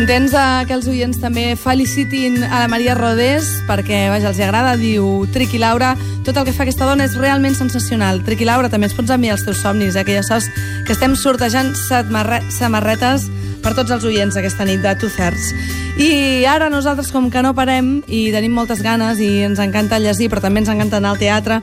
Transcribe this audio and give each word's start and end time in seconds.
Contents 0.00 0.32
de 0.32 0.42
que 0.64 0.72
els 0.72 0.86
oients 0.88 1.18
també 1.20 1.42
felicitin 1.60 2.38
a 2.46 2.62
la 2.62 2.68
Maria 2.72 2.94
Rodés, 2.96 3.50
perquè, 3.68 4.06
vaja, 4.08 4.30
els 4.30 4.38
agrada, 4.40 4.70
diu 4.80 5.26
Triqui 5.28 5.60
Laura, 5.60 5.90
tot 6.24 6.38
el 6.40 6.46
que 6.46 6.54
fa 6.56 6.64
aquesta 6.64 6.86
dona 6.88 7.04
és 7.04 7.18
realment 7.20 7.52
sensacional. 7.58 8.22
Triqui 8.24 8.48
Laura, 8.48 8.70
també 8.72 8.88
ens 8.88 8.96
pots 8.96 9.12
enviar 9.12 9.36
els 9.36 9.44
teus 9.44 9.60
somnis, 9.60 9.98
eh, 10.00 10.04
que 10.08 10.16
ja 10.16 10.22
saps 10.24 10.48
que 10.88 10.96
estem 10.96 11.18
sortejant 11.20 11.74
samarretes 11.76 13.28
per 13.60 13.74
tots 13.76 13.92
els 13.92 14.08
oients 14.08 14.40
aquesta 14.40 14.64
nit 14.64 14.80
de 14.80 14.94
Two 14.96 15.12
Thirds. 15.12 15.52
I 16.00 16.46
ara 16.48 16.70
nosaltres, 16.72 17.12
com 17.12 17.28
que 17.28 17.44
no 17.44 17.52
parem 17.52 17.98
i 18.08 18.30
tenim 18.32 18.56
moltes 18.56 18.80
ganes 18.80 19.20
i 19.20 19.42
ens 19.44 19.60
encanta 19.60 20.00
llegir, 20.00 20.30
però 20.32 20.40
també 20.40 20.64
ens 20.64 20.72
encanta 20.72 20.96
anar 20.96 21.12
al 21.12 21.20
teatre, 21.20 21.60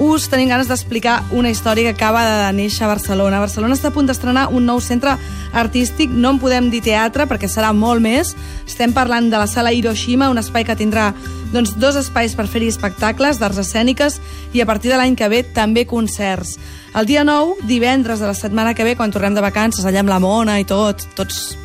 us 0.00 0.30
tenim 0.32 0.48
ganes 0.48 0.68
d'explicar 0.70 1.18
una 1.36 1.50
història 1.52 1.90
que 1.90 1.98
acaba 2.00 2.22
de 2.24 2.52
néixer 2.56 2.86
a 2.86 2.88
Barcelona. 2.88 3.42
Barcelona 3.42 3.76
està 3.76 3.90
a 3.90 3.94
punt 3.94 4.08
d'estrenar 4.08 4.46
un 4.48 4.64
nou 4.64 4.80
centre 4.80 5.12
artístic, 5.52 6.08
no 6.08 6.32
en 6.32 6.40
podem 6.40 6.70
dir 6.72 6.80
teatre 6.86 7.26
perquè 7.28 7.50
serà 7.52 7.74
molt 7.76 8.00
més. 8.00 8.32
Estem 8.64 8.94
parlant 8.96 9.28
de 9.28 9.36
la 9.36 9.46
sala 9.46 9.74
Hiroshima, 9.76 10.30
un 10.32 10.40
espai 10.40 10.64
que 10.64 10.78
tindrà 10.78 11.10
doncs, 11.52 11.74
dos 11.76 11.98
espais 12.00 12.32
per 12.34 12.48
fer-hi 12.48 12.70
espectacles 12.72 13.38
d'arts 13.42 13.60
escèniques 13.60 14.16
i 14.56 14.64
a 14.64 14.66
partir 14.66 14.88
de 14.88 14.96
l'any 14.96 15.18
que 15.20 15.28
ve 15.28 15.42
també 15.44 15.84
concerts. 15.84 16.56
El 16.96 17.04
dia 17.06 17.22
9, 17.22 17.66
divendres 17.68 18.24
de 18.24 18.30
la 18.30 18.34
setmana 18.34 18.72
que 18.74 18.88
ve, 18.88 18.96
quan 18.96 19.12
tornem 19.12 19.36
de 19.36 19.44
vacances, 19.44 19.84
allà 19.84 20.00
amb 20.00 20.14
la 20.14 20.22
mona 20.22 20.56
i 20.58 20.64
tot, 20.64 21.04
tots 21.14 21.58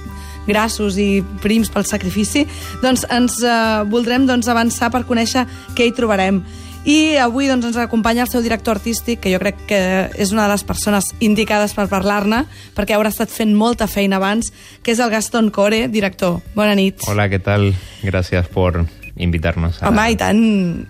grassos 0.45 0.99
i 1.01 1.23
prims 1.41 1.71
pel 1.73 1.87
sacrifici, 1.87 2.45
doncs 2.83 3.07
ens 3.09 3.39
eh, 3.41 3.55
voldrem 3.89 4.27
doncs, 4.27 4.51
avançar 4.51 4.91
per 4.93 5.05
conèixer 5.07 5.47
què 5.73 5.87
hi 5.87 5.95
trobarem. 5.95 6.43
I 6.85 7.17
avui 7.17 7.47
doncs, 7.49 7.65
ens 7.65 7.77
acompanya 7.81 8.27
el 8.27 8.29
seu 8.29 8.43
director 8.45 8.77
artístic, 8.77 9.23
que 9.23 9.31
jo 9.33 9.39
crec 9.41 9.63
que 9.65 9.79
és 10.21 10.33
una 10.35 10.43
de 10.45 10.51
les 10.53 10.63
persones 10.63 11.07
indicades 11.17 11.73
per 11.73 11.87
parlar-ne, 11.89 12.43
perquè 12.77 12.93
haurà 12.93 13.09
estat 13.09 13.33
fent 13.33 13.55
molta 13.57 13.87
feina 13.89 14.19
abans, 14.21 14.51
que 14.85 14.93
és 14.93 15.01
el 15.01 15.09
Gaston 15.09 15.49
Core, 15.49 15.87
director. 15.89 16.43
Bona 16.53 16.75
nit. 16.77 17.01
Hola, 17.09 17.25
què 17.31 17.41
tal? 17.41 17.71
Gràcies 18.05 18.45
por 18.53 18.83
invitar-nos. 19.15 19.79
A... 19.81 19.89
Home, 19.89 20.05
i 20.13 20.17
tant. 20.19 20.43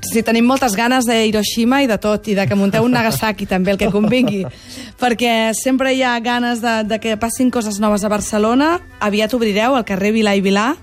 Sí, 0.03 0.19
tenim 0.25 0.43
moltes 0.49 0.75
ganes 0.75 1.07
de 1.07 1.15
Hiroshima 1.29 1.79
i 1.85 1.87
de 1.87 1.97
tot, 2.01 2.27
i 2.27 2.35
de 2.35 2.43
que 2.49 2.57
munteu 2.59 2.83
un 2.83 2.91
Nagasaki 2.91 3.47
també, 3.47 3.71
el 3.71 3.79
que 3.79 3.87
convingui. 3.93 4.43
perquè 5.01 5.53
sempre 5.55 5.93
hi 5.95 6.03
ha 6.03 6.17
ganes 6.19 6.59
de, 6.59 6.81
de 6.89 6.99
que 6.99 7.15
passin 7.21 7.53
coses 7.53 7.79
noves 7.79 8.03
a 8.03 8.11
Barcelona. 8.11 8.81
Aviat 8.99 9.37
obrireu 9.37 9.77
al 9.77 9.87
carrer 9.87 10.11
Vilà 10.17 10.35
i 10.35 10.43
Vilà, 10.43 10.73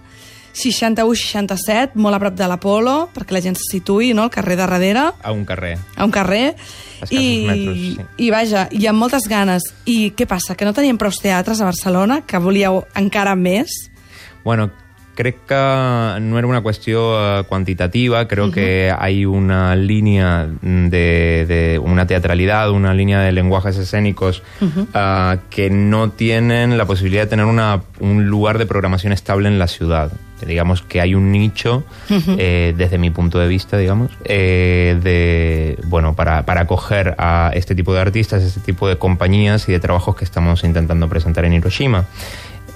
61-67, 0.54 1.96
molt 1.96 2.16
a 2.16 2.20
prop 2.20 2.36
de 2.36 2.48
l'Apolo, 2.48 2.96
perquè 3.14 3.36
la 3.36 3.42
gent 3.44 3.56
se 3.56 3.68
situï, 3.70 4.12
no?, 4.14 4.26
al 4.26 4.34
carrer 4.34 4.56
de 4.56 4.66
darrere. 4.66 5.06
A 5.22 5.32
un 5.32 5.44
carrer. 5.48 5.78
A 5.96 6.04
un 6.04 6.12
carrer. 6.12 6.54
I, 7.10 7.24
metres, 7.48 7.78
sí. 7.78 7.96
I 8.26 8.30
vaja, 8.30 8.68
hi 8.70 8.86
ha 8.86 8.92
moltes 8.92 9.26
ganes. 9.30 9.64
I 9.88 10.12
què 10.16 10.28
passa, 10.28 10.54
que 10.54 10.68
no 10.68 10.76
teníem 10.76 11.00
prou 11.00 11.12
teatres 11.12 11.60
a 11.60 11.68
Barcelona, 11.68 12.22
que 12.26 12.38
volíeu 12.38 12.84
encara 12.98 13.34
més? 13.34 13.90
Bueno, 14.44 14.70
crec 15.14 15.46
que 15.46 16.20
no 16.20 16.38
era 16.38 16.46
una 16.46 16.62
cuestión 16.62 17.02
uh, 17.02 17.44
cuantitativa, 17.44 18.26
creo 18.28 18.46
uh 18.46 18.48
-huh. 18.48 18.54
que 18.54 18.94
hay 18.96 19.24
una 19.24 19.76
línea 19.76 20.48
de, 20.62 21.44
de, 21.48 21.78
una 21.78 22.06
teatralidad, 22.06 22.70
una 22.70 22.94
línea 22.94 23.20
de 23.20 23.32
lenguajes 23.32 23.76
escénicos 23.76 24.42
uh 24.60 24.66
-huh. 24.66 25.36
uh, 25.36 25.40
que 25.50 25.70
no 25.70 26.10
tienen 26.10 26.78
la 26.78 26.86
posibilidad 26.86 27.24
de 27.24 27.30
tener 27.30 27.46
una, 27.46 27.82
un 28.00 28.26
lugar 28.26 28.58
de 28.58 28.66
programación 28.66 29.12
estable 29.12 29.48
en 29.48 29.58
la 29.58 29.66
ciudad. 29.66 30.12
Digamos 30.46 30.82
que 30.82 31.00
hay 31.00 31.14
un 31.14 31.32
nicho, 31.32 31.84
uh 32.10 32.14
-huh. 32.14 32.36
eh, 32.38 32.74
desde 32.76 32.98
mi 32.98 33.10
punto 33.10 33.38
de 33.38 33.48
vista, 33.48 33.76
digamos, 33.78 34.10
eh, 34.24 34.98
de, 35.02 35.78
bueno, 35.86 36.14
para, 36.14 36.44
para 36.44 36.62
acoger 36.62 37.14
a 37.18 37.50
este 37.54 37.74
tipo 37.74 37.92
de 37.94 38.00
artistas, 38.00 38.42
este 38.42 38.60
tipo 38.60 38.88
de 38.88 38.96
compañías 38.96 39.68
y 39.68 39.72
de 39.72 39.80
trabajos 39.80 40.16
que 40.16 40.24
estamos 40.24 40.64
intentando 40.64 41.08
presentar 41.08 41.44
en 41.44 41.52
Hiroshima. 41.54 42.06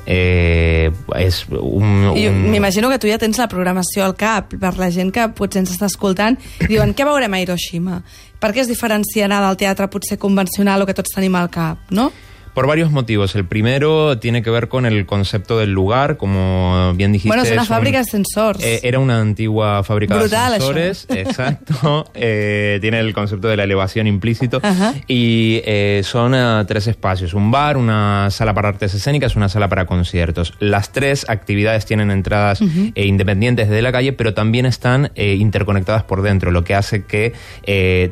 eh, 0.06 0.90
és 1.18 1.44
un... 1.50 2.06
un... 2.14 2.50
M'imagino 2.50 2.88
que 2.88 2.98
tu 3.02 3.10
ja 3.10 3.18
tens 3.18 3.40
la 3.42 3.48
programació 3.50 4.06
al 4.06 4.14
cap 4.16 4.54
per 4.54 4.76
la 4.78 4.88
gent 4.94 5.10
que 5.12 5.26
potser 5.36 5.64
ens 5.64 5.74
està 5.74 5.90
escoltant 5.90 6.38
i 6.62 6.70
diuen, 6.70 6.94
què 6.94 7.04
veurem 7.04 7.34
a 7.34 7.42
Hiroshima? 7.42 8.00
Per 8.40 8.52
què 8.54 8.62
es 8.62 8.70
diferenciarà 8.70 9.42
del 9.42 9.58
teatre 9.58 9.90
potser 9.90 10.20
convencional 10.22 10.84
o 10.84 10.88
que 10.88 10.94
tots 10.94 11.12
tenim 11.16 11.34
al 11.34 11.50
cap, 11.50 11.82
no? 11.90 12.12
Por 12.56 12.66
varios 12.66 12.90
motivos. 12.90 13.34
El 13.34 13.44
primero 13.44 14.18
tiene 14.18 14.42
que 14.42 14.48
ver 14.48 14.68
con 14.68 14.86
el 14.86 15.04
concepto 15.04 15.58
del 15.58 15.72
lugar, 15.72 16.16
como 16.16 16.94
bien 16.94 17.12
dijiste. 17.12 17.28
Bueno, 17.28 17.42
es 17.42 17.52
una 17.52 17.64
es 17.64 17.68
fábrica 17.68 17.98
un, 17.98 18.04
de 18.04 18.10
sensores. 18.10 18.64
Eh, 18.64 18.80
era 18.82 18.98
una 18.98 19.20
antigua 19.20 19.84
fábrica 19.84 20.16
Brutal, 20.16 20.54
de 20.54 20.60
sensores. 20.60 21.06
Això. 21.06 21.18
Exacto. 21.18 22.10
eh, 22.14 22.78
tiene 22.80 23.00
el 23.00 23.12
concepto 23.12 23.48
de 23.48 23.58
la 23.58 23.64
elevación 23.64 24.06
implícito. 24.06 24.62
Y 25.06 25.60
eh, 25.66 26.00
son 26.02 26.32
uh, 26.32 26.64
tres 26.64 26.86
espacios: 26.86 27.34
un 27.34 27.50
bar, 27.50 27.76
una 27.76 28.30
sala 28.30 28.54
para 28.54 28.68
artes 28.68 28.94
escénicas, 28.94 29.36
una 29.36 29.50
sala 29.50 29.68
para 29.68 29.84
conciertos. 29.84 30.54
Las 30.58 30.92
tres 30.92 31.28
actividades 31.28 31.84
tienen 31.84 32.10
entradas 32.10 32.62
uh 32.62 32.64
-huh. 32.64 32.92
independientes 33.04 33.68
de 33.68 33.82
la 33.82 33.92
calle, 33.92 34.14
pero 34.14 34.32
también 34.32 34.64
están 34.64 35.12
interconectadas 35.14 36.04
por 36.04 36.22
dentro, 36.22 36.50
lo 36.50 36.64
que 36.64 36.74
hace 36.74 37.04
que 37.04 37.34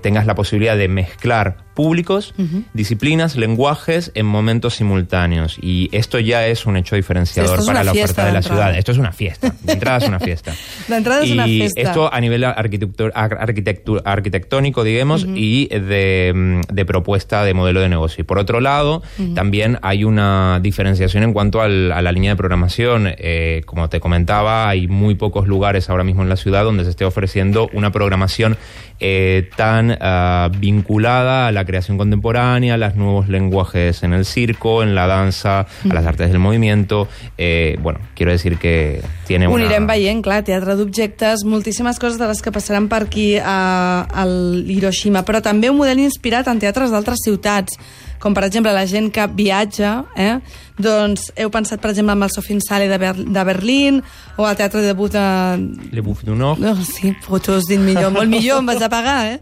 tengas 0.03 0.27
la 0.27 0.35
posibilidad 0.35 0.77
de 0.77 0.89
mezclar 0.89 1.64
públicos, 1.75 2.35
uh 2.39 2.43
-huh. 2.43 2.65
disciplinas, 2.73 3.37
lenguajes 3.37 4.13
en 4.15 4.27
momentos 4.27 4.75
simultáneos. 4.75 5.59
Y 5.61 5.89
esto 5.93 6.19
ya 6.19 6.47
es 6.47 6.67
un 6.67 6.77
hecho 6.77 6.97
diferenciador 6.97 7.61
sí, 7.61 7.67
para 7.67 7.85
la 7.85 7.93
oferta 7.93 8.25
de, 8.25 8.33
la 8.33 8.39
entrada. 8.39 8.63
ciudad. 8.63 8.79
Esto 8.79 8.93
es 8.93 8.99
una 8.99 9.13
fiesta. 9.13 9.55
De 9.63 9.73
entrada 9.73 9.99
es 9.99 10.09
una 10.09 10.21
fiesta. 10.21 10.55
La 10.89 10.97
entrada 10.99 11.25
y 11.25 11.29
es 11.29 11.33
una 11.33 11.47
fiesta. 11.47 11.81
esto 11.81 12.13
a 12.13 12.21
nivel 12.21 12.45
arquitectónico, 12.45 14.85
digamos, 14.85 15.25
uh 15.25 15.29
-huh. 15.29 15.37
y 15.37 15.69
de, 15.69 16.63
de, 16.73 16.85
propuesta 16.85 17.45
de 17.45 17.55
modelo 17.55 17.81
de 17.81 17.89
negocio. 17.89 18.23
Y 18.23 18.25
por 18.25 18.39
otro 18.39 18.61
lado, 18.61 19.03
uh 19.19 19.23
-huh. 19.23 19.35
también 19.35 19.79
hay 19.83 20.05
una 20.05 20.61
diferenciación 20.63 21.23
en 21.23 21.33
cuanto 21.33 21.61
al, 21.61 21.93
a 21.93 22.03
la 22.03 22.13
línea 22.13 22.33
de 22.33 22.37
programación. 22.37 23.09
Eh, 23.19 23.63
como 23.65 23.89
te 23.89 24.01
comentaba, 24.01 24.69
hay 24.69 24.87
muy 24.87 25.15
pocos 25.15 25.49
lugares 25.49 25.91
ahora 25.91 26.05
mismo 26.05 26.23
en 26.23 26.29
la 26.29 26.37
ciudad 26.37 26.65
donde 26.65 26.85
se 26.85 26.91
esté 26.91 27.05
ofreciendo 27.05 27.69
una 27.73 27.91
programación 27.91 28.57
eh, 29.01 29.49
tan 29.57 29.91
uh, 29.91 30.57
vinculada 30.57 31.49
a 31.49 31.53
la 31.53 31.64
creación 31.65 31.99
contemporánea, 31.99 32.75
a 32.75 32.77
los 32.77 32.95
nuevos 32.97 33.29
lenguajes 33.29 34.03
en 34.03 34.13
el 34.13 34.25
circo, 34.25 34.83
en 34.83 34.95
la 34.95 35.07
danza, 35.07 35.67
mm. 35.85 35.91
a 35.91 35.95
las 35.95 36.07
artes 36.07 36.29
del 36.31 36.39
movimiento. 36.39 37.09
Eh, 37.39 37.79
bueno, 37.83 38.01
quiero 38.15 38.33
decir 38.33 38.59
que 38.59 39.03
tiene 39.27 39.47
Ho 39.47 39.53
una... 39.53 39.65
anirem 39.65 39.87
veient, 39.87 40.23
clar, 40.25 40.43
teatre 40.45 40.77
d'objectes, 40.77 41.45
moltíssimes 41.45 41.99
coses 41.99 42.19
de 42.19 42.29
les 42.29 42.43
que 42.43 42.53
passaran 42.53 42.89
per 42.89 43.05
aquí 43.05 43.35
a, 43.39 44.07
al 44.13 44.65
Hiroshima, 44.69 45.25
però 45.25 45.43
també 45.43 45.71
un 45.71 45.79
model 45.81 46.03
inspirat 46.05 46.49
en 46.51 46.61
teatres 46.63 46.93
d'altres 46.95 47.25
ciutats, 47.25 47.79
com 48.23 48.35
per 48.35 48.47
exemple 48.47 48.73
la 48.73 48.87
gent 48.89 49.11
que 49.15 49.27
viatja, 49.37 50.05
eh? 50.17 50.39
doncs 50.75 51.29
heu 51.39 51.51
pensat 51.55 51.79
per 51.79 51.93
exemple 51.93 52.15
amb 52.17 52.27
el 52.27 52.33
Sofinsale 52.35 52.89
de, 52.91 52.99
Ber 52.99 53.13
de 53.15 53.45
Berlín 53.47 54.01
o 54.37 54.47
al 54.49 54.57
Teatre 54.59 54.83
de 54.83 54.95
Buta... 54.99 55.57
Le 55.57 56.03
Bouffe 56.03 56.27
du 56.27 56.35
Nord. 56.35 56.59
No, 56.63 56.75
sí, 56.83 57.13
però 57.23 57.39
tu 57.39 57.55
has 57.55 57.69
dit 57.71 57.79
millor, 57.79 58.11
molt 58.15 58.31
millor 58.31 58.63
em 58.63 58.73
vas 58.73 58.83
a 58.83 58.91
pagar, 58.91 59.21
eh? 59.37 59.39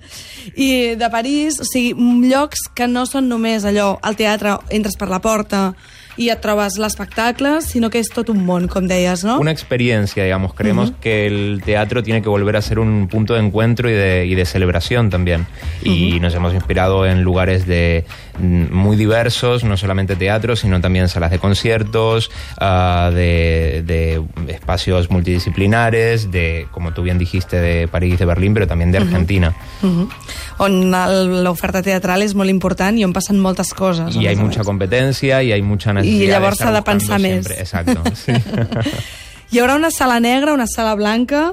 I 0.56 0.70
de 1.00 1.08
París, 1.12 1.60
o 1.62 1.68
sigui, 1.68 1.94
llocs 2.28 2.68
que 2.76 2.88
no 2.90 3.06
són 3.08 3.30
només 3.32 3.64
allò, 3.64 3.94
al 4.02 4.18
teatre, 4.18 4.58
entres 4.74 4.98
per 5.00 5.08
la 5.08 5.22
porta, 5.24 5.70
y 6.16 6.28
et 6.30 6.40
trobes 6.40 6.78
l'espectacle, 6.78 7.62
sino 7.62 7.90
que 7.90 7.98
es 7.98 8.08
todo 8.08 8.32
un 8.32 8.44
món, 8.44 8.68
com 8.68 8.86
deies, 8.86 9.24
¿no? 9.24 9.38
Una 9.38 9.50
experiencia, 9.50 10.24
digamos. 10.24 10.54
Creemos 10.54 10.90
uh 10.90 10.92
-huh. 10.92 11.00
que 11.00 11.26
el 11.26 11.62
teatro 11.64 12.02
tiene 12.02 12.22
que 12.22 12.28
volver 12.28 12.56
a 12.56 12.62
ser 12.62 12.78
un 12.78 13.08
punto 13.08 13.34
de 13.34 13.40
encuentro 13.40 13.88
y 13.88 13.94
de, 13.94 14.26
y 14.26 14.34
de 14.34 14.44
celebración 14.44 15.10
también. 15.10 15.46
Y 15.82 15.88
uh 15.88 16.16
-huh. 16.16 16.20
nos 16.20 16.34
hemos 16.34 16.54
inspirado 16.54 17.06
en 17.06 17.22
lugares 17.22 17.66
de 17.66 18.04
muy 18.38 18.96
diversos, 18.96 19.62
no 19.64 19.76
solamente 19.76 20.16
teatro, 20.16 20.56
sino 20.56 20.80
también 20.80 21.08
salas 21.08 21.30
de 21.30 21.38
conciertos, 21.38 22.30
uh, 22.60 23.12
de, 23.12 23.82
de, 23.84 24.22
espacios 24.48 25.10
multidisciplinares, 25.10 26.30
de, 26.30 26.66
como 26.70 26.92
tú 26.92 27.02
bien 27.02 27.18
dijiste, 27.18 27.60
de 27.60 27.88
París, 27.88 28.18
de 28.18 28.24
Berlín, 28.24 28.54
pero 28.54 28.66
también 28.66 28.90
de 28.90 28.98
Argentina. 28.98 29.54
Uh 29.82 29.86
-huh. 29.86 30.08
On 30.58 30.92
l'oferta 31.42 31.82
teatral 31.82 32.22
és 32.22 32.34
molt 32.34 32.50
important 32.50 32.98
i 32.98 33.04
on 33.04 33.12
passen 33.12 33.38
moltes 33.38 33.74
coses. 33.74 34.14
Y 34.14 34.26
hay 34.26 34.36
mucha 34.36 34.62
competencia 34.62 35.42
y 35.42 35.52
hay 35.52 35.62
mucha 35.62 35.92
i 36.04 36.26
llavors 36.26 36.58
s'ha 36.58 36.72
de 36.72 36.82
pensar 36.82 37.18
més. 37.20 37.44
Siempre. 37.46 37.60
Exacto, 37.60 38.02
sí. 38.14 38.32
Hi 39.52 39.58
haurà 39.60 39.74
una 39.76 39.90
sala 39.90 40.18
negra, 40.20 40.52
una 40.54 40.66
sala 40.66 40.94
blanca... 40.94 41.52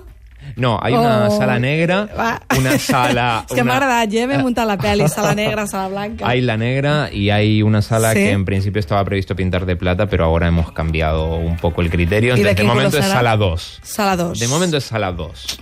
No, 0.55 0.79
hay 0.81 0.93
una 0.93 1.27
Oh. 1.27 1.37
sala 1.37 1.59
negra, 1.59 2.07
Va. 2.17 2.41
una 2.57 2.79
sala... 2.79 3.43
És 3.49 3.53
que 3.55 3.61
m'ha 3.63 3.73
una- 3.75 3.75
agradat, 3.75 4.09
ja 4.13 4.23
m'he 4.25 4.37
muntat 4.39 4.65
la 4.65 4.77
pel·li, 4.79 5.05
sala 5.11 5.33
negra, 5.35 5.67
sala 5.67 5.89
blanca. 5.91 6.25
Hay 6.27 6.39
la 6.41 6.55
negra 6.57 7.09
y 7.11 7.29
hay 7.29 7.61
una 7.61 7.81
sala 7.81 8.13
Sí. 8.13 8.19
que 8.19 8.31
en 8.31 8.45
principio 8.45 8.79
estaba 8.79 9.03
previsto 9.03 9.35
pintar 9.35 9.65
de 9.65 9.75
plata, 9.75 10.07
pero 10.07 10.23
ahora 10.25 10.47
hemos 10.47 10.71
cambiado 10.71 11.35
un 11.35 11.57
poco 11.57 11.81
el 11.81 11.89
criterio. 11.91 12.35
¿Y 12.37 12.41
de 12.41 12.49
Entonces, 12.51 12.57
de 12.57 12.73
momento 12.73 12.97
es 12.97 13.05
sala 13.05 13.35
2. 13.35 13.79
Sala 13.83 14.15
2. 14.15 14.39
De 14.39 14.47
momento 14.47 14.77
es 14.77 14.83
sala 14.85 15.11
2. 15.11 15.59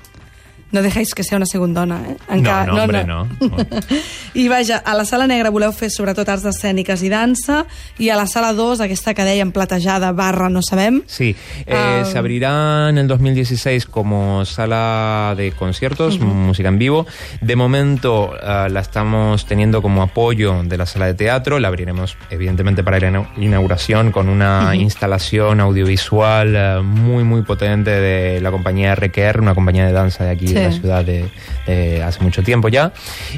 No 0.72 0.82
deixeu 0.82 1.16
que 1.16 1.24
sea 1.24 1.38
una 1.38 1.46
segundona, 1.46 2.02
eh? 2.10 2.18
Encara, 2.30 2.66
no, 2.66 2.76
no, 2.76 2.84
hombre, 2.84 3.04
no. 3.06 3.26
no. 3.40 3.58
I 4.34 4.48
vaja, 4.50 4.78
a 4.78 4.94
la 4.96 5.06
sala 5.06 5.28
negra 5.28 5.50
voleu 5.50 5.72
fer 5.72 5.88
sobretot 5.94 6.28
arts 6.28 6.44
escèniques 6.50 7.02
i 7.08 7.10
dansa, 7.10 7.62
i 8.04 8.10
a 8.12 8.18
la 8.20 8.28
sala 8.28 8.52
2, 8.54 8.84
aquesta 8.84 9.14
que 9.16 9.24
dèiem 9.24 9.54
platejada 9.56 10.12
barra 10.12 10.50
no 10.52 10.62
sabem... 10.62 11.02
Sí, 11.08 11.36
eh, 11.66 12.04
uh... 12.04 12.06
se 12.06 12.18
abrirá 12.18 12.90
en 12.90 12.98
el 12.98 13.08
2016 13.08 13.86
como 13.86 14.44
sala 14.46 15.34
de 15.38 15.54
conciertos, 15.54 16.18
uh 16.18 16.24
-huh. 16.24 16.34
música 16.52 16.68
en 16.68 16.78
vivo. 16.78 17.08
De 17.42 17.56
momento 17.56 18.32
uh, 18.36 18.70
la 18.70 18.82
estamos 18.82 19.46
teniendo 19.46 19.82
como 19.82 20.04
apoyo 20.04 20.64
de 20.64 20.78
la 20.78 20.86
sala 20.86 21.06
de 21.08 21.14
teatro, 21.14 21.60
la 21.60 21.70
abriremos 21.70 22.18
evidentemente 22.30 22.84
para 22.84 23.00
la 23.00 23.26
inauguración 23.38 24.12
con 24.12 24.28
una 24.28 24.68
uh 24.68 24.72
-huh. 24.72 24.82
instalación 24.82 25.62
audiovisual 25.62 26.80
uh, 26.80 26.84
muy 26.84 27.24
muy 27.24 27.42
potente 27.44 27.92
de 27.92 28.42
la 28.42 28.52
compañía 28.52 28.96
RQR, 28.96 29.40
una 29.40 29.56
compañía 29.56 29.86
de 29.86 29.94
danza 29.94 30.26
de 30.26 30.32
aquí 30.32 30.48
sí. 30.48 30.57
De 30.58 30.64
la 30.66 30.72
ciudad 30.72 31.06
de, 31.06 31.30
de, 31.66 32.04
hace 32.04 32.24
mucho 32.24 32.44
tiempo 32.44 32.70
ya. 32.70 32.92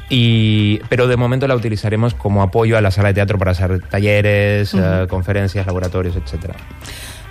Y, 0.09 0.79
pero 0.89 1.07
de 1.07 1.17
momento 1.17 1.47
la 1.47 1.55
utilizaremos 1.55 2.13
como 2.13 2.41
apoyo 2.41 2.77
a 2.77 2.81
la 2.81 2.91
sala 2.91 3.09
de 3.09 3.15
teatro 3.15 3.37
para 3.37 3.51
hacer 3.51 3.81
talleres, 3.89 4.73
uh 4.73 4.79
-huh. 4.79 5.03
uh, 5.03 5.07
conferències, 5.07 5.65
laboratoris, 5.65 6.15
etc. 6.15 6.53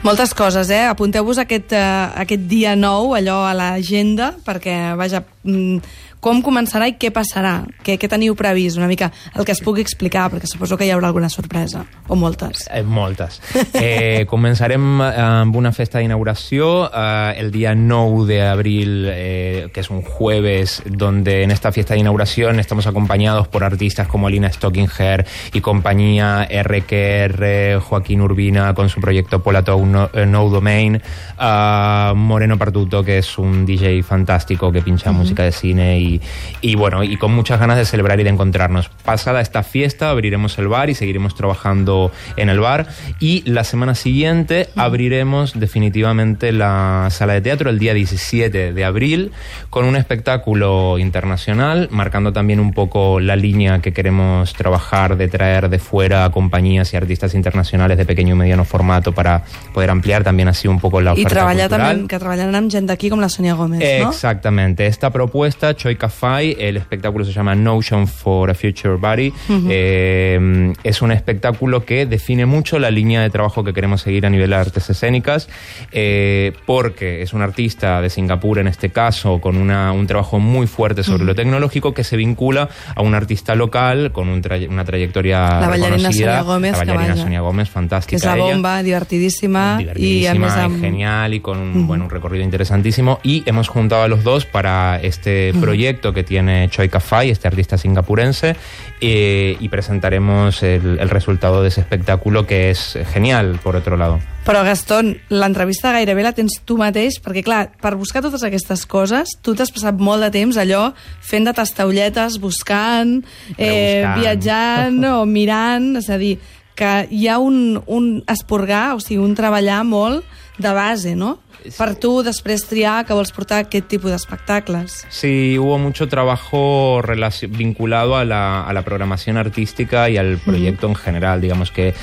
Moltes 0.02 0.32
coses, 0.32 0.70
eh? 0.70 0.86
Apunteu-vos 0.86 1.38
aquest, 1.38 1.72
uh, 1.72 2.14
aquest 2.14 2.42
dia 2.46 2.76
nou, 2.76 3.16
allò 3.18 3.42
a 3.48 3.54
l'agenda, 3.54 4.36
perquè, 4.46 4.94
vaja, 4.94 5.24
mm, 5.42 5.78
com 6.20 6.42
començarà 6.42 6.88
i 6.90 6.96
què 7.00 7.10
passarà? 7.14 7.62
Què, 7.84 7.96
què 8.00 8.08
teniu 8.10 8.34
previst? 8.38 8.78
Una 8.78 8.88
mica 8.90 9.10
el 9.34 9.44
que 9.44 9.52
es 9.52 9.62
pugui 9.64 9.82
explicar, 9.84 10.28
perquè 10.32 10.50
suposo 10.50 10.76
que 10.76 10.86
hi 10.86 10.92
haurà 10.94 11.10
alguna 11.10 11.30
sorpresa, 11.30 11.84
o 12.08 12.16
moltes. 12.16 12.66
Eh, 12.70 12.82
moltes. 12.82 13.40
Eh, 13.72 14.24
començarem 14.32 15.00
eh, 15.00 15.12
amb 15.22 15.56
una 15.56 15.72
festa 15.72 16.02
d'inauguració 16.02 16.88
eh, 16.88 17.34
el 17.38 17.52
dia 17.54 17.74
9 17.74 18.26
de 18.26 18.42
abril, 18.46 19.06
eh, 19.08 19.68
que 19.72 19.80
es 19.80 19.90
un 19.90 20.02
jueves, 20.02 20.82
donde 20.86 21.42
en 21.42 21.50
esta 21.50 21.72
fiesta 21.72 21.94
de 21.94 22.00
inauguración 22.00 22.58
estamos 22.60 22.86
acompañados 22.86 23.48
por 23.48 23.64
artistas 23.64 24.08
como 24.08 24.28
Lina 24.28 24.52
Stockinger 24.52 25.26
y 25.52 25.60
compañía 25.60 26.48
RQR, 26.50 27.80
Joaquín 27.80 28.20
Urbina 28.20 28.74
con 28.74 28.88
su 28.88 29.00
proyecto 29.00 29.42
Polato 29.42 29.78
no, 29.84 30.10
eh, 30.12 30.26
no 30.26 30.48
Domain, 30.48 31.00
uh, 31.38 32.14
Moreno 32.14 32.58
Partuto, 32.58 33.04
que 33.04 33.18
es 33.18 33.38
un 33.38 33.66
DJ 33.66 34.02
fantástico 34.02 34.72
que 34.72 34.82
pincha 34.82 35.10
uh 35.10 35.14
-huh. 35.14 35.18
música 35.18 35.44
de 35.44 35.52
cine 35.52 36.00
y 36.08 36.20
y, 36.60 36.74
bueno, 36.74 37.04
y 37.04 37.16
con 37.16 37.32
muchas 37.32 37.60
ganas 37.60 37.76
de 37.76 37.84
celebrar 37.84 38.18
y 38.20 38.24
de 38.24 38.30
encontrarnos. 38.30 38.88
Pasada 39.04 39.40
esta 39.40 39.62
fiesta 39.62 40.10
abriremos 40.10 40.58
el 40.58 40.68
bar 40.68 40.90
y 40.90 40.94
seguiremos 40.94 41.34
trabajando 41.34 42.10
en 42.36 42.48
el 42.48 42.60
bar 42.60 42.88
y 43.20 43.42
la 43.48 43.64
semana 43.64 43.94
siguiente 43.94 44.68
abriremos 44.76 45.58
definitivamente 45.58 46.52
la 46.52 47.08
sala 47.10 47.34
de 47.34 47.40
teatro 47.40 47.70
el 47.70 47.78
día 47.78 47.94
17 47.94 48.72
de 48.72 48.84
abril 48.84 49.32
con 49.70 49.84
un 49.84 49.96
espectáculo 49.96 50.98
internacional 50.98 51.88
marcando 51.90 52.32
también 52.32 52.60
un 52.60 52.72
poco 52.72 53.20
la 53.20 53.36
línea 53.36 53.80
que 53.80 53.92
queremos 53.92 54.52
trabajar 54.54 55.16
de 55.16 55.28
traer 55.28 55.68
de 55.68 55.78
fuera 55.78 56.28
compañías 56.30 56.92
y 56.92 56.96
artistas 56.96 57.34
internacionales 57.34 57.98
de 57.98 58.04
pequeño 58.04 58.34
y 58.34 58.38
mediano 58.38 58.64
formato 58.64 59.12
para 59.12 59.42
poder 59.72 59.90
ampliar 59.90 60.24
también 60.24 60.48
así 60.48 60.68
un 60.68 60.80
poco 60.80 61.00
la 61.00 61.12
oferta 61.12 61.28
I 61.28 61.34
treballar 61.34 61.68
cultural. 61.68 61.96
també, 61.96 62.08
que 62.08 62.18
treballaran 62.18 62.58
amb 62.58 62.72
gent 62.72 62.88
d'aquí 62.88 63.10
com 63.10 63.20
la 63.20 63.28
Sonia 63.28 63.54
Gómez, 63.54 63.80
¿no? 63.80 64.10
Exactamente. 64.10 64.86
Esta 64.86 65.10
propuesta, 65.10 65.74
Choi 65.74 65.96
Cafai, 65.98 66.56
el 66.58 66.76
espectáculo 66.76 67.24
se 67.24 67.32
llama 67.32 67.54
Notion 67.54 68.06
for 68.06 68.50
a 68.50 68.54
Future 68.54 68.94
Body. 68.94 69.28
Uh 69.28 69.52
-huh. 69.52 69.66
eh, 69.70 70.72
es 70.82 71.02
un 71.02 71.12
espectáculo 71.12 71.84
que 71.84 72.06
define 72.06 72.46
mucho 72.46 72.78
la 72.78 72.90
línea 72.90 73.20
de 73.20 73.30
trabajo 73.30 73.64
que 73.64 73.72
queremos 73.72 74.00
seguir 74.00 74.24
a 74.24 74.30
nivel 74.30 74.50
de 74.50 74.56
artes 74.56 74.88
escénicas, 74.88 75.48
eh, 75.92 76.52
porque 76.66 77.22
es 77.22 77.32
un 77.32 77.42
artista 77.42 78.00
de 78.00 78.10
Singapur 78.10 78.58
en 78.58 78.68
este 78.68 78.90
caso, 78.90 79.40
con 79.40 79.56
una, 79.56 79.92
un 79.92 80.06
trabajo 80.06 80.38
muy 80.38 80.66
fuerte 80.66 81.02
sobre 81.02 81.22
uh 81.22 81.24
-huh. 81.24 81.26
lo 81.26 81.34
tecnológico 81.34 81.92
que 81.92 82.04
se 82.04 82.16
vincula 82.16 82.68
a 82.94 83.02
un 83.02 83.14
artista 83.14 83.54
local 83.54 84.12
con 84.12 84.28
un 84.28 84.40
tray 84.40 84.66
una 84.66 84.84
trayectoria 84.84 85.60
la 85.60 85.68
bailarina 85.68 86.12
Sonia 86.12 86.42
Gómez, 86.42 86.72
la 86.72 86.78
bailarina 86.78 87.16
Sonia 87.16 87.40
Gómez, 87.40 87.68
fantástica. 87.68 88.10
Que 88.10 88.16
es 88.16 88.24
la 88.24 88.36
bomba, 88.36 88.74
ella, 88.74 88.84
divertidísima, 88.84 89.78
divertidísima 89.78 90.68
y, 90.68 90.80
genial 90.80 91.34
y 91.34 91.40
con 91.40 91.58
un, 91.58 91.70
uh 91.70 91.80
-huh. 91.80 91.86
bueno, 91.86 92.04
un 92.04 92.10
recorrido 92.10 92.44
interesantísimo. 92.44 93.18
Y 93.22 93.42
hemos 93.46 93.68
juntado 93.68 94.02
a 94.02 94.08
los 94.08 94.22
dos 94.22 94.44
para 94.46 95.00
este 95.02 95.52
proyecto 95.60 95.87
proyecto 95.88 96.12
que 96.12 96.22
tiene 96.22 96.68
Choi 96.68 96.88
Ka-fai, 96.88 97.30
este 97.30 97.48
artista 97.48 97.78
singapurense, 97.78 98.56
eh, 99.00 99.56
y 99.58 99.68
presentaremos 99.68 100.62
el, 100.62 100.98
el 100.98 101.08
resultado 101.08 101.62
de 101.62 101.68
ese 101.68 101.80
espectáculo 101.80 102.46
que 102.46 102.68
és 102.70 102.98
genial, 103.12 103.58
por 103.62 103.76
otro 103.76 103.96
lado. 103.96 104.20
Però, 104.44 104.62
Gastón, 104.64 105.16
l'entrevista 105.28 105.92
gairebé 105.92 106.24
la 106.24 106.34
tens 106.36 106.60
tu 106.64 106.76
mateix, 106.76 107.16
perquè, 107.24 107.40
clar, 107.44 107.62
per 107.80 107.94
buscar 107.96 108.20
totes 108.20 108.44
aquestes 108.44 108.84
coses, 108.84 109.32
tu 109.40 109.54
t'has 109.56 109.72
passat 109.72 109.96
molt 109.96 110.24
de 110.24 110.30
temps 110.32 110.60
allò 110.60 110.90
fent 111.24 111.48
de 111.48 111.56
tastaulletes, 111.56 112.36
buscant, 112.40 113.22
eh, 113.56 114.04
viatjant 114.20 115.00
o 115.08 115.24
mirant, 115.24 115.94
és 116.02 116.08
a 116.12 116.20
dir, 116.20 116.36
que 116.78 117.08
hi 117.10 117.26
ha 117.28 117.40
un, 117.40 117.80
un 117.86 118.22
esporgar, 118.28 118.92
o 118.94 119.00
sigui, 119.00 119.22
un 119.24 119.34
treballar 119.34 119.80
molt 119.88 120.24
de 120.58 120.72
base, 120.72 121.14
no? 121.16 121.38
per 121.76 121.94
tu 122.00 122.22
després 122.24 122.62
triar 122.68 123.02
que 123.06 123.16
vols 123.16 123.32
portar 123.34 123.60
aquest 123.64 123.88
tipus 123.90 124.12
d'espectacles. 124.12 125.02
Sí, 125.10 125.58
hubo 125.58 125.78
mucho 125.78 126.08
trabajo 126.08 127.02
vinculado 127.48 128.16
a 128.16 128.24
la, 128.24 128.62
a 128.62 128.72
la, 128.72 128.82
programación 128.82 129.36
artística 129.36 130.08
y 130.08 130.16
al 130.16 130.38
proyecto 130.38 130.86
uh 130.86 130.90
-huh. 130.90 130.96
en 130.96 131.02
general. 131.04 131.40
Digamos 131.40 131.70
que 131.70 131.94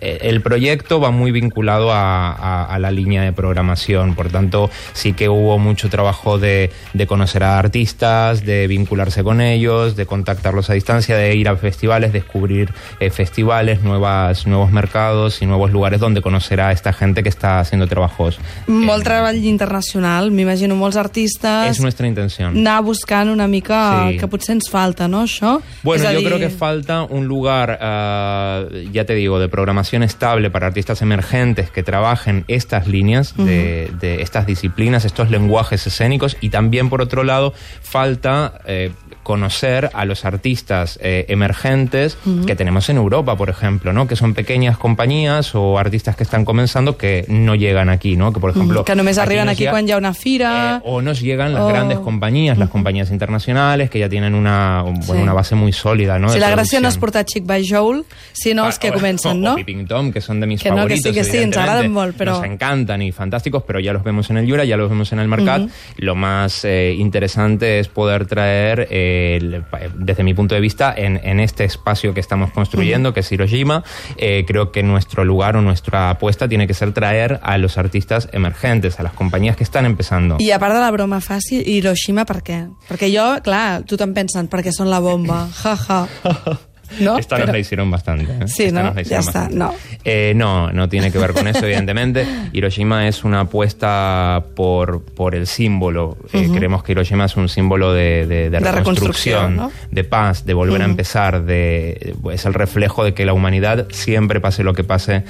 el 0.00 0.40
proyecto 0.42 1.00
va 1.00 1.10
muy 1.10 1.30
vinculado 1.30 1.92
a, 1.92 2.32
a, 2.32 2.64
a, 2.64 2.78
la 2.78 2.90
línea 2.90 3.22
de 3.22 3.32
programación, 3.32 4.14
por 4.14 4.28
tanto 4.28 4.70
sí 4.92 5.12
que 5.12 5.28
hubo 5.28 5.58
mucho 5.58 5.88
trabajo 5.88 6.38
de, 6.38 6.70
de, 6.92 7.06
conocer 7.06 7.42
a 7.44 7.58
artistas, 7.58 8.44
de 8.44 8.66
vincularse 8.66 9.22
con 9.22 9.40
ellos, 9.40 9.96
de 9.96 10.04
contactarlos 10.04 10.68
a 10.70 10.74
distancia, 10.74 11.16
de 11.16 11.34
ir 11.36 11.48
a 11.48 11.56
festivales, 11.56 12.12
descubrir 12.12 12.72
eh, 12.98 13.10
festivales, 13.10 13.82
nuevas, 13.82 14.46
nuevos 14.46 14.72
mercados 14.72 15.42
y 15.42 15.46
nuevos 15.46 15.70
lugares 15.70 16.00
donde 16.00 16.20
conocer 16.20 16.60
a 16.60 16.72
esta 16.72 16.92
gente 16.92 17.22
que 17.22 17.28
está 17.28 17.60
haciendo 17.60 17.79
trabajos. 17.86 18.38
Molt 18.66 19.04
treball 19.04 19.38
internacional, 19.44 20.30
m'imagino 20.30 20.76
molts 20.76 20.98
artistes... 21.00 21.70
És 21.70 21.80
nuestra 21.80 22.08
intenció. 22.08 22.48
Anar 22.50 22.80
buscant 22.84 23.30
una 23.30 23.46
mica 23.50 23.80
sí. 24.10 24.18
que 24.20 24.28
potser 24.30 24.56
ens 24.58 24.70
falta, 24.70 25.08
¿no, 25.08 25.24
això? 25.28 25.58
Bueno, 25.82 26.10
yo 26.10 26.18
dir... 26.18 26.26
creo 26.28 26.38
que 26.38 26.50
falta 26.50 27.02
un 27.04 27.26
lugar, 27.26 27.78
uh, 27.80 28.90
ya 28.92 29.04
te 29.04 29.14
digo, 29.14 29.38
de 29.38 29.48
programación 29.48 30.02
estable 30.02 30.50
para 30.50 30.66
artistas 30.66 31.02
emergentes 31.02 31.70
que 31.70 31.82
trabajen 31.82 32.44
estas 32.48 32.86
líneas 32.86 33.34
uh 33.36 33.42
-huh. 33.42 33.44
de, 33.44 33.90
de, 34.00 34.22
estas 34.22 34.46
disciplinas, 34.46 35.04
estos 35.04 35.30
lenguajes 35.30 35.86
escénicos, 35.86 36.36
y 36.40 36.50
también, 36.50 36.88
por 36.88 37.00
otro 37.02 37.24
lado, 37.24 37.54
falta... 37.82 38.60
Eh, 38.66 38.90
conocer 39.30 39.90
a 39.94 40.04
los 40.06 40.24
artistas 40.24 40.98
eh, 41.00 41.24
emergentes 41.28 42.18
uh 42.26 42.30
-huh. 42.30 42.46
que 42.46 42.56
tenemos 42.56 42.88
en 42.88 42.96
Europa, 42.96 43.36
por 43.36 43.48
ejemplo, 43.48 43.92
¿no? 43.92 44.08
Que 44.08 44.16
son 44.16 44.34
pequeñas 44.34 44.76
compañías 44.76 45.54
o 45.54 45.78
artistas 45.78 46.16
que 46.16 46.24
están 46.24 46.44
comenzando 46.44 46.98
que 46.98 47.24
no 47.28 47.54
llegan 47.54 47.90
aquí, 47.90 48.16
¿no? 48.16 48.32
Que, 48.32 48.40
por 48.40 48.50
ejemplo... 48.50 48.80
Uh 48.80 48.82
-huh. 48.82 48.86
Que 48.86 48.96
només 48.96 49.18
aquí 49.18 49.26
arriben 49.26 49.48
aquí 49.48 49.58
llega, 49.60 49.70
quan 49.70 49.86
hi 49.86 49.92
ha 49.92 49.98
una 49.98 50.14
fira... 50.14 50.50
Eh, 50.82 50.90
o 50.90 51.00
nos 51.00 51.20
llegan 51.20 51.54
las 51.54 51.62
oh. 51.62 51.68
grandes 51.68 52.00
compañías, 52.00 52.58
las 52.58 52.70
compañías 52.70 53.12
internacionales, 53.12 53.88
que 53.88 54.00
ya 54.00 54.08
tienen 54.08 54.34
una, 54.34 54.82
bueno, 54.82 55.02
sí. 55.06 55.22
una 55.22 55.32
base 55.32 55.54
muy 55.54 55.72
sólida, 55.72 56.18
¿no? 56.18 56.28
Si 56.34 56.40
la 56.40 56.50
gràcia 56.50 56.80
no 56.82 56.88
és 56.90 56.98
portar 56.98 57.22
Chic 57.24 57.46
by 57.46 57.62
Joel, 57.62 58.02
sinó 58.32 58.66
els 58.66 58.80
que 58.82 58.90
comencen, 58.90 59.38
¿no? 59.46 59.52
O 59.52 59.62
Peeping 59.62 59.86
Tom, 59.86 60.10
que 60.10 60.20
son 60.20 60.40
de 60.40 60.46
mis 60.50 60.58
que 60.60 60.70
favoritos, 60.70 61.06
no, 61.06 61.12
que 61.14 61.22
sí, 61.22 61.30
que 61.30 61.38
sí, 61.38 61.38
ens 61.38 61.56
agraden 61.56 61.92
molt, 61.94 62.18
però... 62.18 62.40
Nos 62.40 62.50
encantan 62.50 63.00
y 63.02 63.12
fantásticos, 63.12 63.62
pero 63.62 63.78
ya 63.78 63.92
los 63.92 64.02
vemos 64.02 64.28
en 64.30 64.38
el 64.38 64.50
Jura, 64.50 64.64
ya 64.64 64.76
los 64.76 64.90
vemos 64.90 65.12
en 65.12 65.20
el 65.20 65.28
Mercat. 65.28 65.62
Uh 65.62 65.66
-huh. 65.66 65.70
Lo 65.98 66.16
más 66.16 66.64
eh, 66.64 66.94
interesante 66.98 67.78
es 67.78 67.86
poder 67.86 68.26
traer 68.26 68.88
el 69.36 69.64
desde 69.94 70.22
mi 70.22 70.34
punto 70.34 70.54
de 70.54 70.60
vista, 70.60 70.92
en, 70.96 71.20
en 71.22 71.40
este 71.40 71.64
espacio 71.64 72.14
que 72.14 72.20
estamos 72.20 72.50
construyendo, 72.52 73.10
-huh. 73.10 73.14
que 73.14 73.20
es 73.20 73.32
Hiroshima, 73.32 73.84
eh, 74.16 74.44
creo 74.46 74.72
que 74.72 74.82
nuestro 74.82 75.24
lugar 75.24 75.56
o 75.56 75.62
nuestra 75.62 76.10
apuesta 76.10 76.48
tiene 76.48 76.66
que 76.66 76.74
ser 76.74 76.92
traer 76.92 77.40
a 77.42 77.58
los 77.58 77.78
artistas 77.78 78.28
emergentes, 78.32 79.00
a 79.00 79.02
las 79.02 79.12
compañías 79.12 79.56
que 79.56 79.64
están 79.64 79.86
empezando. 79.86 80.36
I 80.38 80.50
a 80.52 80.58
part 80.58 80.74
de 80.74 80.80
la 80.80 80.90
broma 80.90 81.20
fàcil, 81.20 81.62
Hiroshima 81.66 82.24
per 82.24 82.42
què? 82.42 82.68
Perquè 82.88 83.10
jo, 83.12 83.40
clar, 83.42 83.82
tothom 83.84 84.14
pensa 84.14 84.40
perquè 84.50 84.72
són 84.72 84.90
la 84.90 85.00
bomba, 85.00 85.48
jaja. 85.62 86.06
Ja. 86.22 86.69
¿No? 86.98 87.18
Esta 87.18 87.36
Pero... 87.36 87.46
nos 87.46 87.52
la 87.54 87.58
hicieron 87.58 87.90
bastante. 87.90 88.24
¿eh? 88.24 88.48
Sí, 88.48 88.64
Esta 88.64 88.82
¿no? 88.82 89.00
ya 89.00 89.18
está, 89.18 89.48
no. 89.50 89.72
Eh, 90.04 90.32
no, 90.36 90.72
no 90.72 90.88
tiene 90.88 91.12
que 91.12 91.18
ver 91.18 91.32
con 91.32 91.46
eso, 91.46 91.64
evidentemente. 91.64 92.26
Hiroshima 92.52 93.06
es 93.06 93.24
una 93.24 93.40
apuesta 93.40 94.44
por, 94.54 95.04
por 95.04 95.34
el 95.34 95.46
símbolo. 95.46 96.16
Uh 96.20 96.26
-huh. 96.36 96.44
eh, 96.46 96.50
creemos 96.54 96.82
que 96.82 96.92
Hiroshima 96.92 97.26
es 97.26 97.36
un 97.36 97.48
símbolo 97.48 97.92
de, 97.92 98.26
de, 98.26 98.50
de, 98.50 98.60
de 98.60 98.72
reconstrucción, 98.72 99.56
¿no? 99.56 99.70
de 99.90 100.04
paz, 100.04 100.44
de 100.44 100.54
volver 100.54 100.80
uh 100.80 100.84
-huh. 100.84 100.86
a 100.86 100.90
empezar. 100.90 101.42
De, 101.44 102.14
es 102.32 102.44
el 102.44 102.54
reflejo 102.54 103.04
de 103.04 103.14
que 103.14 103.24
la 103.24 103.32
humanidad, 103.32 103.86
siempre 103.90 104.40
pase 104.40 104.64
lo 104.64 104.74
que 104.74 104.84
pase, 104.84 105.24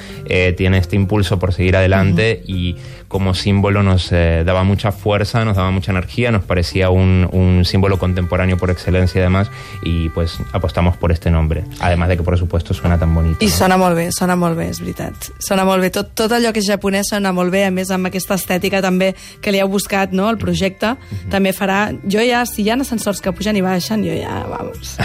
tiene 0.57 0.79
este 0.79 0.97
impulso 0.97 1.39
por 1.39 1.53
seguir 1.53 1.77
adelante 1.77 2.41
uh 2.43 2.47
-huh. 2.47 2.55
y 2.55 2.77
como 3.09 3.35
símbolo 3.35 3.83
nos 3.83 4.11
daba 4.11 4.63
mucha 4.63 4.93
fuerza, 4.93 5.45
nos 5.45 5.57
daba 5.57 5.71
mucha 5.73 5.91
energía, 5.91 6.31
nos 6.31 6.45
parecía 6.45 6.91
un, 6.91 7.29
un 7.33 7.65
símbolo 7.65 7.99
contemporáneo 7.99 8.57
por 8.57 8.71
excelencia 8.71 9.21
además 9.21 9.51
y 9.83 10.09
pues 10.11 10.39
apostamos 10.53 10.97
por 10.97 11.11
este 11.11 11.31
nombre. 11.31 11.50
Hambre. 11.51 11.65
Además 11.81 12.09
de 12.09 12.17
que, 12.17 12.23
por 12.23 12.39
supuesto, 12.39 12.75
suena 12.75 12.99
tan 12.99 13.15
bonito. 13.15 13.39
I 13.45 13.47
¿no? 13.49 13.51
sona 13.53 13.77
molt 13.77 13.97
bé, 13.97 14.11
sona 14.13 14.37
molt 14.37 14.57
bé, 14.57 14.69
és 14.71 14.81
veritat. 14.81 15.15
Sona 15.39 15.65
molt 15.65 15.83
bé. 15.83 15.91
Tot, 15.91 16.13
tot 16.15 16.33
allò 16.33 16.53
que 16.53 16.61
és 16.61 16.69
japonès 16.69 17.11
sona 17.11 17.33
molt 17.33 17.51
bé, 17.53 17.65
a 17.67 17.71
més 17.71 17.91
amb 17.91 18.07
aquesta 18.07 18.35
estètica 18.39 18.81
també 18.83 19.15
que 19.43 19.53
li 19.53 19.59
heu 19.61 19.69
buscat, 19.69 20.13
no?, 20.13 20.29
el 20.31 20.39
projecte, 20.39 20.95
també 21.31 21.53
farà... 21.57 21.91
Jo 22.07 22.23
ja, 22.25 22.45
si 22.47 22.63
hi 22.63 22.71
ha 22.71 22.79
ascensors 22.81 23.21
que 23.21 23.33
pugen 23.33 23.57
i 23.57 23.63
baixen, 23.65 24.05
jo 24.07 24.15
ja, 24.15 24.45
vamos. 24.49 24.97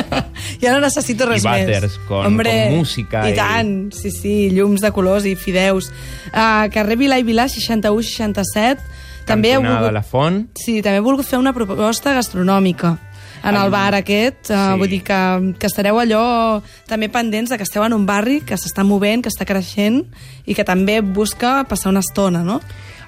ja 0.62 0.72
no 0.74 0.80
necessito 0.82 1.26
res 1.30 1.44
I 1.44 1.48
més. 1.48 1.68
vàters 1.68 1.98
con- 2.08 2.36
con 2.36 2.50
música 2.74 3.24
I, 3.28 3.32
i- 3.32 3.36
tant, 3.38 3.92
sí, 3.94 4.10
sí, 4.10 4.34
llums 4.50 4.82
de 4.82 4.90
colors 4.92 5.24
i 5.26 5.36
fideus. 5.36 5.90
Uh, 6.34 6.66
carrer 6.74 6.98
Vilà 6.98 7.18
i 7.20 7.26
Vilà, 7.26 7.46
61-67. 7.48 8.78
També 9.24 9.54
heu 9.54 9.62
volgut... 9.64 9.92
La 9.94 10.02
Font. 10.04 10.42
Sí, 10.58 10.80
també 10.84 10.98
he 11.00 11.04
volgut 11.04 11.24
fer 11.24 11.38
una 11.40 11.54
proposta 11.56 12.12
gastronòmica 12.12 12.98
en 13.44 13.56
el 13.56 13.70
bar 13.70 13.94
aquest, 13.94 14.50
uh, 14.50 14.54
Sí. 14.54 14.78
vull 14.78 14.88
dir 14.88 15.02
que, 15.04 15.54
que 15.58 15.66
estareu 15.66 15.98
allò 16.00 16.62
també 16.88 17.08
pendents 17.08 17.50
de 17.50 17.58
que 17.58 17.62
esteu 17.64 17.84
en 17.84 17.92
un 17.92 18.06
barri 18.06 18.40
que 18.40 18.56
s'està 18.56 18.84
movent, 18.84 19.22
que 19.22 19.28
està 19.28 19.44
creixent 19.44 20.04
i 20.46 20.54
que 20.54 20.64
també 20.64 21.00
busca 21.00 21.64
passar 21.68 21.90
una 21.90 22.00
estona, 22.00 22.42
no? 22.42 22.60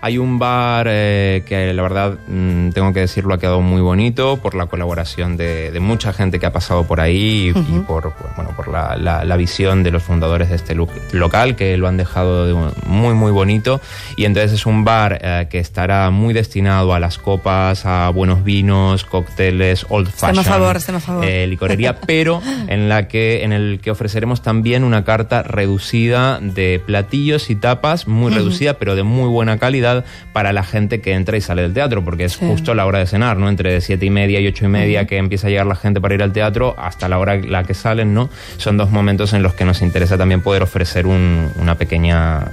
Hay 0.07 0.19
un 0.19 0.39
bar 0.39 0.87
eh, 0.89 1.43
que 1.49 1.73
la 1.75 1.83
verdad 1.83 2.17
mm, 2.29 2.71
tengo 2.71 2.93
que 2.93 3.01
decirlo 3.01 3.35
ha 3.35 3.39
quedado 3.39 3.61
muy 3.61 3.81
bonito 3.81 4.37
por 4.37 4.55
la 4.55 4.67
colaboración 4.67 5.37
de, 5.37 5.73
de 5.73 5.81
mucha 5.81 6.13
gente 6.13 6.39
que 6.39 6.47
ha 6.47 6.53
pasado 6.53 6.85
por 6.87 7.01
ahí 7.01 7.53
y, 7.53 7.59
y 7.77 7.81
por 7.81 8.13
bueno 8.37 8.53
por 8.55 8.69
la, 8.69 8.97
la- 8.97 9.25
la 9.25 9.37
visión 9.37 9.83
de 9.83 9.91
los 9.91 10.05
fundadores 10.05 10.49
de 10.51 10.55
este 10.55 10.77
local 11.13 11.57
que 11.57 11.77
lo 11.77 11.89
han 11.89 11.97
dejado 11.97 12.47
de 12.47 12.53
un- 12.53 12.73
muy 12.87 13.15
muy 13.15 13.33
bonito. 13.33 13.81
Y 14.17 14.27
entonces 14.27 14.53
es 14.53 14.65
un 14.65 14.85
bar 14.85 15.19
eh, 15.21 15.49
que 15.51 15.59
estará 15.59 16.11
muy 16.11 16.33
destinado 16.33 16.95
a 16.95 17.01
las 17.01 17.19
copas 17.19 17.85
a 17.85 18.09
buenos 18.11 18.45
vinos 18.45 19.05
cócteles 19.05 19.87
old 19.89 20.09
fashion 20.09 20.45
favor, 20.45 20.81
favor. 21.01 21.25
eh, 21.25 21.47
licorería 21.49 21.97
pero 22.07 22.41
en 22.69 22.89
la 22.89 23.09
que 23.09 23.43
en 23.43 23.53
el 23.53 23.81
que 23.83 23.91
ofreceremos 23.91 24.41
también 24.41 24.85
una 24.85 25.03
carta 25.03 25.43
reducida 25.43 26.39
de 26.41 26.81
platillos 26.87 27.51
y 27.51 27.57
tapas 27.57 28.07
muy 28.07 28.33
reducida 28.33 28.75
pero 28.75 28.95
de 28.95 29.03
muy 29.03 29.29
buena 29.29 29.59
calidad 29.59 29.96
para 30.33 30.53
la 30.53 30.63
gente 30.63 31.01
que 31.01 31.13
entra 31.13 31.37
y 31.37 31.41
sale 31.41 31.63
del 31.63 31.73
teatro 31.75 32.05
porque 32.05 32.25
es 32.25 32.33
Sí. 32.35 32.47
justo 32.47 32.75
la 32.75 32.87
hora 32.87 32.99
de 32.99 33.07
cenar 33.07 33.37
no 33.37 33.49
entre 33.49 33.81
siete 33.81 34.07
y 34.07 34.11
media 34.11 34.41
y 34.41 34.47
ocho 34.47 34.65
y 34.65 34.69
media 34.69 35.07
que 35.07 35.17
empieza 35.17 35.47
a 35.47 35.51
llegar 35.51 35.67
la 35.67 35.77
gente 35.77 36.01
para 36.01 36.15
ir 36.15 36.23
al 36.23 36.33
teatro 36.33 36.75
hasta 36.79 37.09
la 37.09 37.19
hora 37.19 37.37
la 37.37 37.65
que 37.65 37.75
salen 37.75 38.15
no 38.15 38.29
son 38.59 38.77
dos 38.77 38.91
momentos 38.91 39.33
en 39.33 39.43
los 39.43 39.55
que 39.55 39.65
nos 39.65 39.83
interesa 39.83 40.17
también 40.19 40.41
poder 40.43 40.63
ofrecer 40.63 41.07
un- 41.07 41.51
una 41.57 41.77
pequeña 41.77 42.45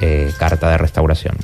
eh, 0.00 0.30
carta 0.38 0.70
de 0.70 0.76
restauración 0.78 1.36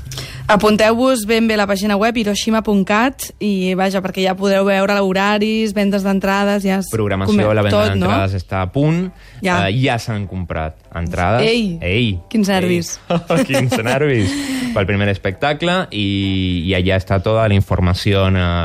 Apunteu-vos 0.49 1.25
ben 1.27 1.47
bé 1.49 1.57
la 1.57 1.67
pàgina 1.71 1.97
web 1.97 2.17
hiroshima.cat 2.19 3.29
i 3.43 3.75
vaja, 3.79 4.03
perquè 4.05 4.25
ja 4.27 4.35
podreu 4.39 4.67
veure 4.67 4.99
horaris, 5.01 5.73
vendes 5.77 6.03
d'entrades, 6.05 6.65
ja... 6.67 6.81
es 6.83 6.91
programació, 6.93 7.33
come- 7.39 7.55
la 7.55 7.63
venda 7.65 7.79
tot, 7.79 7.95
no? 7.97 8.07
d'entrades 8.09 8.35
està 8.43 8.63
a 8.67 8.71
punt, 8.75 9.07
Ja. 9.43 9.65
ja, 9.67 9.71
ja 9.75 9.97
s'han 9.99 10.27
comprat 10.31 10.77
entrades. 10.95 11.47
Ei, 11.49 11.79
Ei! 11.83 12.19
quins 12.31 12.49
nervis. 12.53 12.97
Ei. 13.09 13.45
quins 13.49 13.75
nervis! 13.83 14.35
Pel 14.73 14.87
primer 14.89 15.09
espectacle 15.13 15.75
i, 15.93 16.63
i 16.69 16.75
allà 16.79 16.97
està 17.01 17.19
tota 17.23 17.47
la 17.51 17.57
informació 17.57 18.23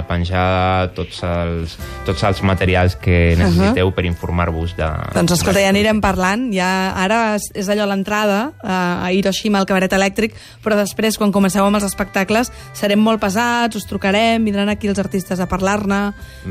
penjada, 0.07 0.87
tots 0.95 1.21
els, 1.25 1.73
tots 2.07 2.23
els 2.23 2.41
materials 2.47 2.95
que 3.01 3.35
necessiteu 3.39 3.91
per 3.95 4.05
informar-vos 4.07 4.75
de... 4.77 4.87
Doncs 5.15 5.33
escolta, 5.37 5.59
ja 5.63 5.71
anirem 5.73 5.99
parlant. 6.03 6.47
Ja, 6.55 6.69
ara 6.99 7.35
és, 7.35 7.49
és 7.57 7.69
allò 7.73 7.87
l'entrada 7.89 8.39
eh, 8.61 8.69
a 8.71 9.11
Hiroshima, 9.11 9.59
al 9.59 9.67
cabaret 9.69 9.93
elèctric, 9.97 10.37
però 10.63 10.77
després, 10.79 11.17
quan 11.19 11.33
comenceu 11.35 11.65
amb 11.67 11.76
els 11.77 11.85
espectacles, 11.87 12.51
serem 12.73 12.99
molt 12.99 13.21
pesats, 13.21 13.77
us 13.79 13.85
trucarem, 13.87 14.43
vindran 14.45 14.69
aquí 14.73 14.89
els 14.91 14.99
artistes 14.99 15.39
a 15.39 15.47
parlar-ne 15.47 16.01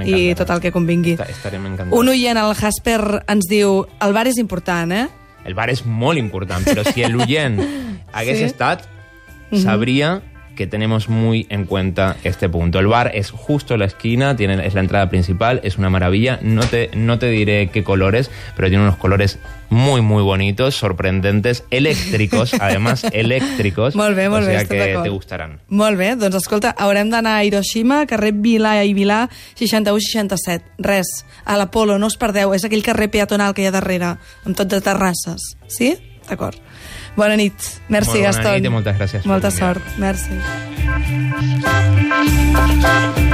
i 0.07 0.35
tot 0.39 0.51
el 0.55 0.61
que 0.65 0.73
convingui. 0.73 1.13
Esta- 1.19 1.29
Estarem 1.31 1.67
encantats. 1.67 1.97
Un 1.99 2.09
oient, 2.09 2.39
el 2.39 2.55
Jasper, 2.55 3.25
ens 3.29 3.47
diu 3.51 3.85
el 4.01 4.13
bar 4.17 4.27
és 4.31 4.39
important, 4.39 4.93
eh? 4.93 5.07
El 5.47 5.55
bar 5.55 5.69
és 5.71 5.85
molt 5.87 6.19
important, 6.19 6.65
però 6.67 6.83
si 6.93 7.03
el 7.07 7.15
oient 7.21 7.61
hagués 8.13 8.39
Sí. 8.39 8.45
estat, 8.49 8.87
sabría 9.63 10.23
que 10.57 10.67
tenemos 10.67 11.09
muy 11.09 11.47
en 11.51 11.67
cuenta 11.67 12.17
este 12.25 12.49
punto. 12.49 12.81
El 12.81 12.89
bar 12.89 13.13
es 13.15 13.31
justo 13.31 13.75
a 13.75 13.77
la 13.77 13.85
esquina, 13.85 14.35
tiene, 14.35 14.67
es 14.67 14.75
la 14.75 14.81
entrada 14.81 15.09
principal, 15.09 15.61
es 15.63 15.79
una 15.79 15.91
maravilla. 15.91 16.41
No 16.43 16.63
te, 16.63 16.91
no 16.95 17.19
te 17.19 17.29
diré 17.29 17.69
qué 17.69 17.85
colores, 17.85 18.31
pero 18.57 18.69
tiene 18.69 18.83
unos 18.83 18.97
colores 18.97 19.39
muy, 19.69 20.01
muy 20.01 20.23
bonitos, 20.23 20.75
sorprendentes, 20.75 21.65
eléctricos, 21.71 22.55
además 22.61 23.05
eléctricos. 23.13 23.95
Molt 23.95 24.17
bé, 24.17 24.29
molt 24.29 24.45
o 24.45 24.47
bé, 24.47 24.53
sea 24.53 24.63
estic 24.63 24.79
que 24.79 24.99
te 25.03 25.09
gustarán. 25.11 25.61
Molt 25.69 25.99
bé, 25.99 26.15
doncs 26.17 26.41
escolta, 26.41 26.75
haurem 26.79 27.11
d'anar 27.13 27.37
a 27.39 27.45
Hiroshima, 27.47 28.05
carrer 28.11 28.33
Vilà 28.35 28.79
i 28.83 28.95
Vilà, 28.97 29.27
61-67. 29.59 30.77
Res, 30.83 31.13
a 31.45 31.59
l'Apolo, 31.61 32.01
no 32.01 32.11
us 32.11 32.19
perdeu, 32.19 32.55
és 32.57 32.67
aquell 32.67 32.85
carrer 32.87 33.11
peatonal 33.13 33.55
que 33.55 33.65
hi 33.65 33.71
ha 33.71 33.75
darrere, 33.75 34.17
amb 34.47 34.57
tot 34.57 34.71
de 34.73 34.81
terrasses. 34.83 35.53
Sí? 35.69 35.95
D'acord. 36.27 36.59
Bona 37.17 37.37
nit. 37.37 37.81
Merci, 37.89 38.11
Molt 38.11 38.19
bona 38.19 38.27
Gaston. 38.27 38.45
Bona 38.45 38.57
nit 38.61 38.65
i 38.65 38.75
moltes 38.79 38.97
gràcies. 39.01 39.27
Molta 39.27 39.51
sort. 39.51 39.83
Merci. 39.99 40.41
Thank 42.09 43.17
you. 43.19 43.26